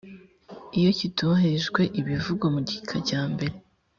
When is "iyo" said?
0.77-0.89